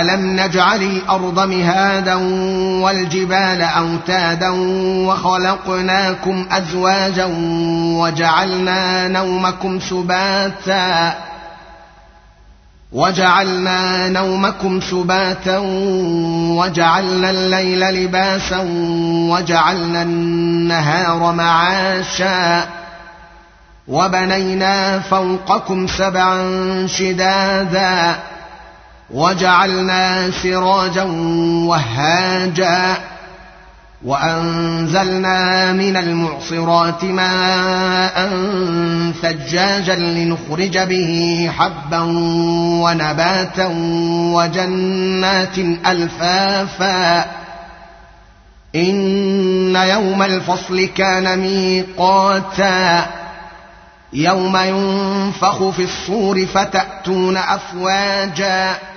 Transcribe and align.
الم 0.00 0.40
نجعل 0.40 0.82
الأرض 0.82 1.40
مهادا 1.48 2.14
والجبال 2.82 3.62
اوتادا 3.62 4.48
وخلقناكم 5.06 6.46
ازواجا 6.52 7.28
وجعلنا 8.00 9.08
نومكم 9.08 9.80
سباتا 9.80 11.14
وجعلنا 12.92 14.08
نومكم 14.08 14.80
سباتا 14.80 15.58
وجعلنا 16.58 17.30
الليل 17.30 17.80
لباسا 17.80 18.58
وجعلنا 19.30 20.02
النهار 20.02 21.32
معاشا 21.32 22.64
وبنينا 23.88 24.98
فوقكم 25.00 25.86
سبعا 25.86 26.36
شدادا 26.86 28.16
وجعلنا 29.12 30.30
سراجا 30.30 31.02
وهاجا 31.66 32.96
وأنزلنا 34.04 35.72
من 35.72 35.96
المعصرات 35.96 37.04
ماء 37.04 38.30
ثجاجا 39.22 39.94
لنخرج 39.94 40.78
به 40.78 41.50
حبا 41.58 42.00
ونباتا 42.82 43.66
وجنات 44.34 45.58
ألفافا. 45.86 47.24
إن 48.74 49.76
يوم 49.76 50.22
الفصل 50.22 50.84
كان 50.84 51.38
ميقاتا. 51.38 53.06
يوم 54.12 54.56
ينفخ 54.56 55.68
في 55.68 55.84
الصور 55.84 56.46
فتأتون 56.46 57.36
أفواجا. 57.36 58.91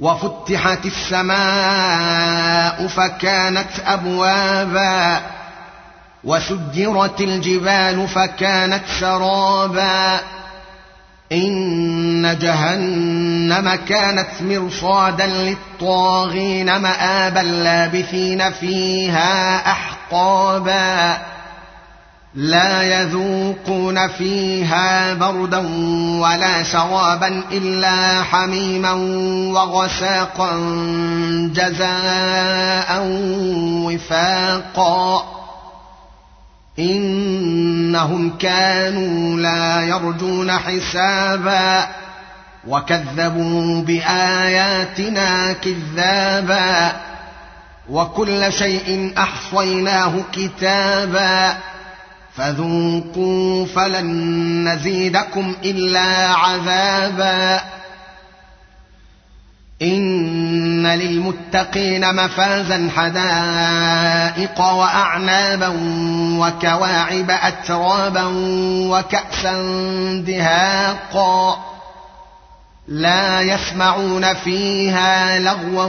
وفتحت 0.00 0.86
السماء 0.86 2.86
فكانت 2.86 3.70
أبوابا 3.86 5.20
وسجرت 6.24 7.20
الجبال 7.20 8.08
فكانت 8.08 8.82
سرابا 9.00 10.20
إن 11.32 12.38
جهنم 12.40 13.74
كانت 13.74 14.28
مرصادا 14.40 15.26
للطاغين 15.26 16.76
مآبا 16.76 17.40
لابثين 17.40 18.50
فيها 18.50 19.56
أحقابا 19.70 21.18
لا 22.34 22.82
يذوقون 22.82 24.08
فيها 24.08 25.14
بردا 25.14 25.58
ولا 26.20 26.62
شرابا 26.62 27.42
إلا 27.52 28.22
حميما 28.22 28.92
وغساقا 29.52 30.50
جزاء 31.54 33.02
وفاقا. 33.86 35.24
إنهم 36.78 38.36
كانوا 38.38 39.40
لا 39.40 39.82
يرجون 39.82 40.52
حسابا 40.52 41.88
وكذبوا 42.68 43.82
بآياتنا 43.82 45.52
كذابا. 45.52 46.92
وكل 47.90 48.52
شيء 48.52 49.12
أحصيناه 49.18 50.12
كتابا. 50.32 51.56
فذوقوا 52.36 53.66
فلن 53.66 54.68
نزيدكم 54.68 55.56
إلا 55.64 56.28
عذابا. 56.28 57.60
إن 59.82 60.86
للمتقين 60.86 62.14
مفازا 62.14 62.90
حدائق 62.96 64.60
وأعنابا 64.60 65.68
وكواعب 66.38 67.30
أترابا 67.30 68.24
وكأسا 68.90 69.52
دهاقا. 70.26 71.64
لا 72.88 73.40
يسمعون 73.40 74.34
فيها 74.34 75.38
لغوا 75.38 75.86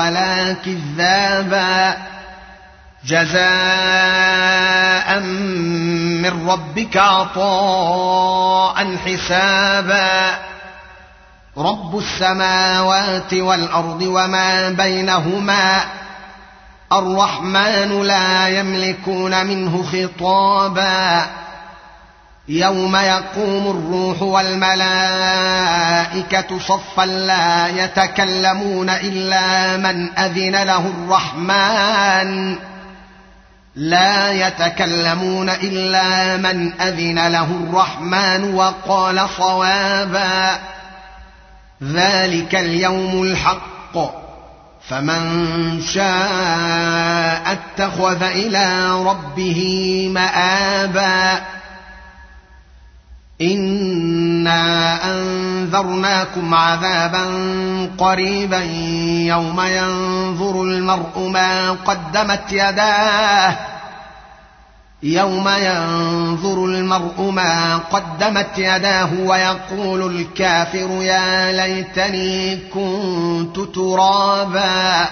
ولا 0.00 0.52
كذابا. 0.52 1.96
جزاء 3.06 3.42
من 5.20 6.50
ربك 6.50 6.96
عطاء 6.96 8.96
حسابا. 8.96 10.38
رب 11.58 11.98
السماوات 11.98 13.34
والأرض 13.34 14.02
وما 14.02 14.68
بينهما. 14.68 15.84
الرحمن 16.92 18.02
لا 18.02 18.48
يملكون 18.48 19.46
منه 19.46 19.82
خطابا. 19.82 21.26
يوم 22.48 22.96
يقوم 22.96 23.70
الروح 23.70 24.22
والملائكة 24.22 24.88
صفا 26.58 27.06
لا 27.06 27.68
يتكلمون 27.68 28.90
إلا 28.90 29.76
من 29.76 30.18
أذن 30.18 30.62
له 30.62 30.86
الرحمن. 30.86 32.56
لا 33.76 34.32
يتكلمون 34.32 35.50
إلا 35.50 36.36
من 36.36 36.80
أذن 36.80 37.28
له 37.28 37.44
الرحمن 37.44 38.54
وقال 38.54 39.28
صوابا. 39.36 40.58
ذلك 41.82 42.54
اليوم 42.54 43.22
الحق. 43.22 43.98
فمن 44.88 45.82
شاء 45.82 47.52
اتخذ 47.52 48.22
إلى 48.22 48.90
ربه 48.92 49.60
مآبا. 50.14 51.40
انا 54.46 55.10
انذرناكم 55.10 56.54
عذابا 56.54 57.24
قريبا 57.98 58.58
يوم 59.26 59.60
ينظر 59.60 60.62
المرء 60.62 61.18
ما 61.18 61.70
قدمت 61.70 62.52
يداه 62.52 63.56
يوم 65.02 65.48
ينظر 65.48 66.64
المرء 66.64 67.30
ما 67.30 67.76
قدمت 67.76 68.58
يداه 68.58 69.10
ويقول 69.20 70.16
الكافر 70.16 70.88
يا 71.02 71.52
ليتني 71.52 72.56
كنت 72.56 73.74
ترابا 73.74 75.08